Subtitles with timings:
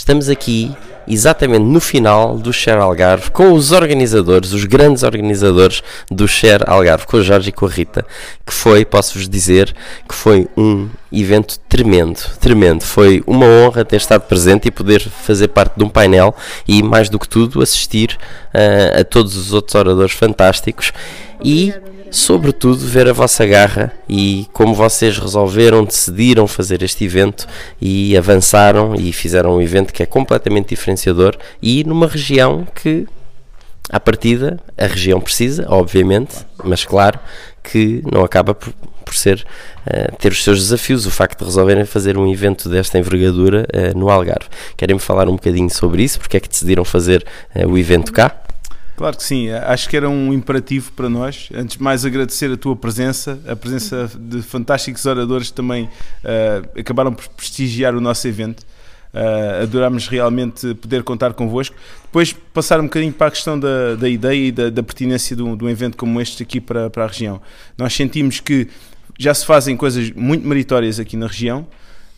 [0.00, 0.74] Estamos aqui
[1.06, 7.06] exatamente no final do Share Algarve com os organizadores, os grandes organizadores do Share Algarve,
[7.06, 8.06] com o Jorge e com a Rita,
[8.46, 9.74] que foi, posso-vos dizer,
[10.08, 12.82] que foi um evento tremendo, tremendo.
[12.82, 16.34] Foi uma honra ter estado presente e poder fazer parte de um painel
[16.66, 18.18] e, mais do que tudo, assistir
[18.54, 20.92] uh, a todos os outros oradores fantásticos
[21.42, 21.72] e
[22.10, 27.46] sobretudo ver a vossa garra e como vocês resolveram, decidiram fazer este evento
[27.80, 33.06] e avançaram e fizeram um evento que é completamente diferenciador e numa região que
[33.88, 37.18] à partida a região precisa, obviamente, mas claro
[37.62, 38.72] que não acaba por,
[39.04, 39.44] por ser
[39.86, 43.98] uh, ter os seus desafios, o facto de resolverem fazer um evento desta envergadura uh,
[43.98, 44.48] no Algarve.
[44.76, 46.18] Querem-me falar um bocadinho sobre isso?
[46.20, 48.40] Porque é que decidiram fazer uh, o evento cá?
[49.00, 51.48] Claro que sim, acho que era um imperativo para nós.
[51.54, 56.78] Antes de mais, agradecer a tua presença, a presença de fantásticos oradores que também uh,
[56.78, 58.60] acabaram por prestigiar o nosso evento.
[58.60, 61.74] Uh, adorámos realmente poder contar convosco.
[62.02, 65.42] Depois, passar um bocadinho para a questão da, da ideia e da, da pertinência de
[65.42, 67.40] um, de um, evento como este aqui para, para a região.
[67.78, 68.68] Nós sentimos que
[69.18, 71.66] já se fazem coisas muito meritórias aqui na região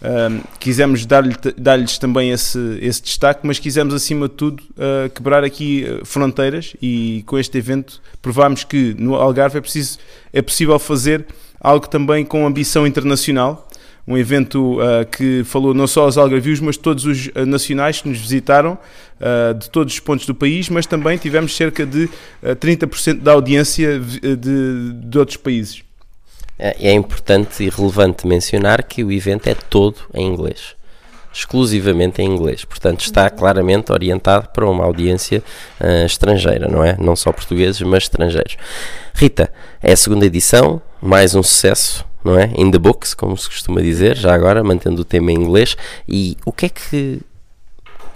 [0.03, 5.45] um, quisemos dar-lhes dar também esse, esse destaque, mas quisemos acima de tudo uh, quebrar
[5.45, 9.99] aqui ah, fronteiras e com este evento provámos que no Algarve é, preciso,
[10.33, 11.25] é possível fazer
[11.61, 13.69] algo também com ambição internacional.
[14.09, 18.09] Um evento uh, que falou não só aos algarvios, mas todos os uh, nacionais que
[18.09, 18.77] nos visitaram,
[19.57, 22.09] de todos os pontos do país, mas também tivemos cerca de
[22.43, 25.85] 30% da audiência de, de outros países.
[26.65, 30.77] É, é importante e relevante mencionar que o evento é todo em inglês
[31.33, 32.65] exclusivamente em inglês.
[32.65, 35.43] Portanto, está claramente orientado para uma audiência
[35.81, 36.97] uh, estrangeira, não é?
[36.99, 38.57] Não só portugueses, mas estrangeiros.
[39.15, 39.51] Rita,
[39.83, 42.53] é a segunda edição, mais um sucesso, não é?
[42.55, 45.77] In the books, como se costuma dizer, já agora, mantendo o tema em inglês.
[46.07, 47.21] E o que é que.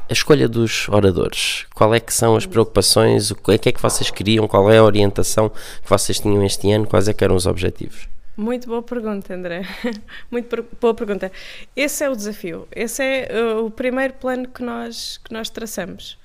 [0.08, 4.08] A escolha dos oradores, qual é que são as preocupações, o que é que, vocês
[4.08, 7.44] queriam, qual é a orientação que vocês tinham este ano, quais é que eram os
[7.44, 8.06] objetivos?
[8.36, 9.62] Muito boa pergunta, André.
[10.30, 11.32] Muito boa pergunta.
[11.74, 12.68] Esse é o desafio.
[12.70, 16.18] Esse é uh, o primeiro plano que nós, que nós traçamos.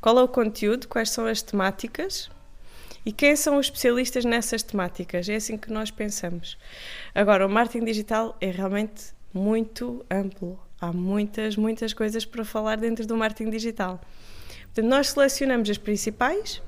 [0.00, 0.86] Qual é o conteúdo?
[0.86, 2.30] Quais são as temáticas?
[3.04, 5.28] E quem são os especialistas nessas temáticas?
[5.28, 6.56] É assim que nós pensamos.
[7.12, 10.60] Agora, o marketing digital é realmente muito amplo.
[10.80, 14.00] Há muitas, muitas coisas para falar dentro do marketing digital.
[14.62, 16.62] Portanto, nós selecionamos as principais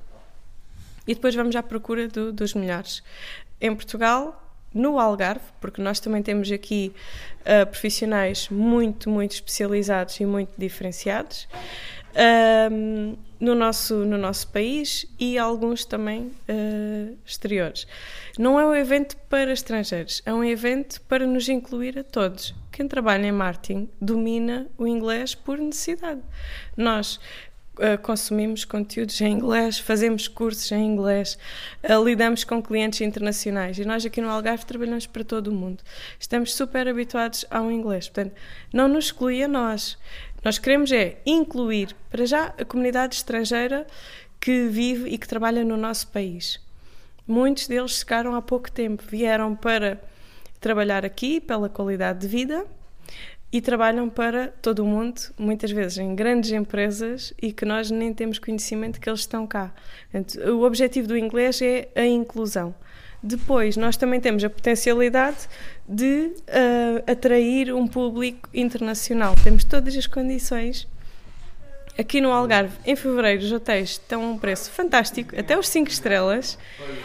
[1.07, 3.05] e depois vamos à procura do, dos melhores.
[3.61, 6.93] Em Portugal, no Algarve, porque nós também temos aqui
[7.41, 11.49] uh, profissionais muito, muito especializados e muito diferenciados
[12.11, 17.87] uh, no, nosso, no nosso país e alguns também uh, exteriores.
[18.39, 22.55] Não é um evento para estrangeiros, é um evento para nos incluir a todos.
[22.71, 26.21] Quem trabalha em marketing domina o inglês por necessidade.
[26.77, 27.21] Nós
[27.79, 31.39] uh, consumimos conteúdos em inglês, fazemos cursos em inglês,
[31.83, 35.83] uh, lidamos com clientes internacionais e nós aqui no Algarve trabalhamos para todo o mundo.
[36.19, 38.35] Estamos super habituados ao inglês, portanto,
[38.73, 39.99] não nos exclui a nós.
[40.45, 43.87] Nós queremos é incluir, para já, a comunidade estrangeira
[44.41, 46.59] que vive e que trabalha no nosso país.
[47.27, 50.01] Muitos deles chegaram há pouco tempo, vieram para
[50.61, 52.67] trabalhar aqui pela qualidade de vida
[53.53, 58.15] e trabalham para todo o mundo, muitas vezes em grandes empresas e que nós nem
[58.15, 59.73] temos conhecimento que eles estão cá.
[60.53, 62.75] o objetivo do inglês é a inclusão.
[63.23, 65.49] Depois, nós também temos a potencialidade
[65.87, 69.35] de uh, atrair um público internacional.
[69.43, 70.89] Temos todas as condições
[72.01, 75.91] Aqui no Algarve, em fevereiro, os hotéis estão a um preço fantástico, até os 5
[75.91, 76.57] estrelas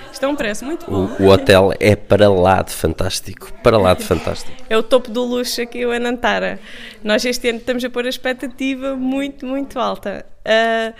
[0.09, 1.13] estão a um preço muito bom.
[1.19, 4.55] O, o, hotel é para lá de fantástico, para lá de fantástico.
[4.69, 6.61] É o topo do luxo aqui o Anantara.
[7.03, 10.25] Nós este ano estamos a pôr a expectativa muito, muito alta.
[10.45, 10.95] Uh,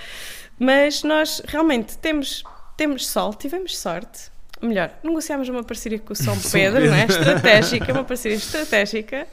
[0.60, 2.44] mas nós realmente temos,
[2.76, 4.30] temos sol, tivemos sorte.
[4.62, 7.06] Melhor, negociámos uma parceria com o São Pedro, não é?
[7.06, 9.28] Estratégica, uma parceria estratégica.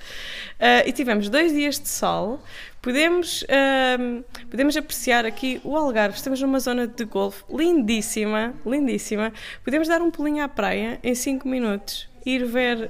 [0.59, 2.43] Uh, e tivemos dois dias de sol,
[2.83, 6.17] Podemos, uh, podemos apreciar aqui o Algarve.
[6.17, 9.33] Estamos numa zona de golfe lindíssima, lindíssima.
[9.63, 12.81] Podemos dar um pulinho à praia em 5 minutos, ir ver uh,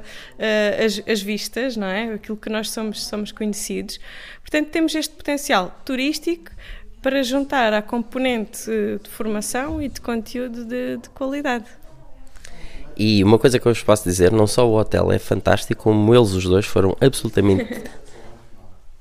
[0.00, 2.14] uh, as, as, vistas, não é?
[2.14, 4.00] Aquilo que nós somos, somos conhecidos.
[4.40, 6.50] Portanto, temos este potencial turístico
[7.02, 11.66] para juntar à componente de formação e de conteúdo de, de qualidade.
[12.96, 16.14] E uma coisa que eu vos posso dizer, não só o hotel é fantástico, como
[16.14, 17.82] eles os dois foram absolutamente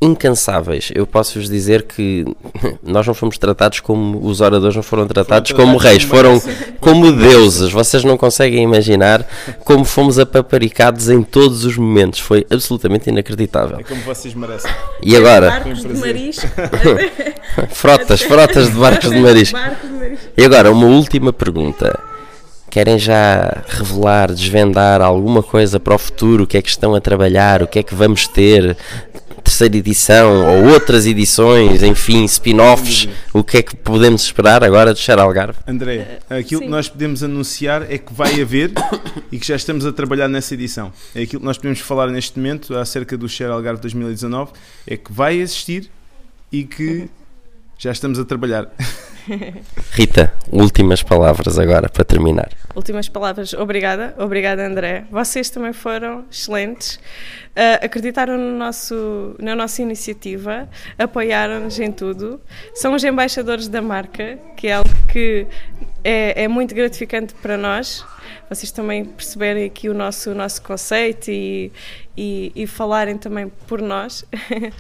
[0.02, 0.92] incansáveis.
[0.96, 2.26] Eu posso-vos dizer que
[2.82, 6.42] nós não fomos tratados como os oradores não foram tratados Foram como reis, foram
[6.82, 7.72] como deuses.
[7.72, 9.24] Vocês não conseguem imaginar
[9.64, 12.20] como fomos apaparicados em todos os momentos.
[12.20, 13.80] Foi absolutamente inacreditável.
[13.80, 14.72] É como vocês merecem.
[15.04, 16.48] E agora, Barcos de marisco.
[17.70, 19.58] frotas, frotas de barcos de marisco.
[19.58, 20.26] Barcos de marisco.
[20.36, 22.11] E agora, uma última pergunta.
[22.72, 26.46] Querem já revelar, desvendar alguma coisa para o futuro?
[26.46, 27.62] O que é que estão a trabalhar?
[27.62, 28.78] O que é que vamos ter?
[29.44, 33.10] Terceira edição ou outras edições, enfim, spin-offs?
[33.34, 35.60] O que é que podemos esperar agora de Xer Algarve?
[35.68, 36.68] André, aquilo sim.
[36.68, 38.72] que nós podemos anunciar é que vai haver
[39.30, 40.94] e que já estamos a trabalhar nessa edição.
[41.14, 44.54] É aquilo que nós podemos falar neste momento acerca do Share Algarve 2019,
[44.88, 45.92] é que vai existir
[46.50, 47.10] e que
[47.78, 48.72] já estamos a trabalhar.
[49.92, 52.50] Rita, últimas palavras agora para terminar.
[52.76, 53.54] Últimas palavras.
[53.54, 54.16] Obrigada.
[54.18, 55.06] Obrigada, André.
[55.12, 57.00] Vocês também foram excelentes.
[57.56, 62.40] Ah, acreditaram no nosso, na nossa iniciativa, apoiaram-nos em tudo.
[62.74, 65.46] São os embaixadores da marca, que é algo que
[66.04, 68.06] é, é muito gratificante para nós.
[68.50, 71.72] Vocês também perceberem aqui o nosso, o nosso conceito e,
[72.18, 74.26] e, e falarem também por nós.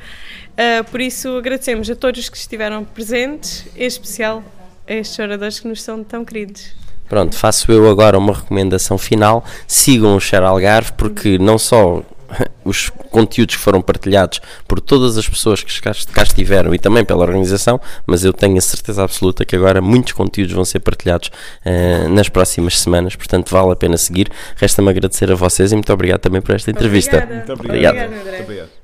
[0.57, 4.44] Ah, por isso, agradecemos a todos os que estiveram presentes, em especial
[4.88, 6.73] a estes oradores que nos são tão queridos.
[7.07, 9.44] Pronto, faço eu agora uma recomendação final.
[9.65, 12.03] Sigam o Share Algarve, porque não só
[12.63, 17.22] os conteúdos que foram partilhados por todas as pessoas que cá estiveram e também pela
[17.22, 21.31] organização, mas eu tenho a certeza absoluta que agora muitos conteúdos vão ser partilhados
[21.66, 24.30] eh, nas próximas semanas, portanto vale a pena seguir.
[24.56, 27.18] Resta-me agradecer a vocês e muito obrigado também por esta entrevista.
[27.18, 27.36] Obrigada.
[27.36, 27.95] Muito Obrigado.
[27.95, 28.31] Obrigada, André.
[28.31, 28.81] Muito obrigado.